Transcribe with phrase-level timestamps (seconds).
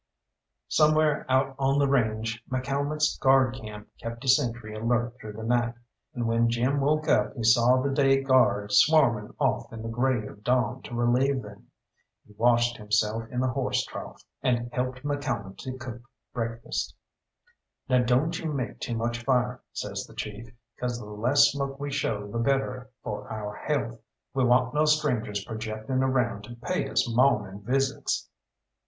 [0.67, 5.75] Somewhere out on the range McCalmont's guard camp kept a sentry alert through the night,
[6.15, 10.25] and when Jim woke up he saw the day guard swarming off in the grey
[10.25, 11.67] of dawn to relieve them.
[12.25, 16.01] He washed himself in the horse trough, and helped McCalmont to cook
[16.33, 16.95] breakfast.
[17.87, 20.47] "Now don't you make too much fire," says the chief,
[20.79, 24.01] "'cause the less smoke we show the better for our health.
[24.33, 28.27] We want no strangers projecting around to pay us mawning visits."